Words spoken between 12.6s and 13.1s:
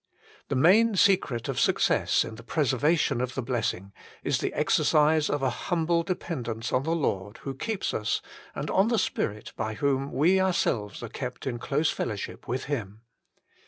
Him.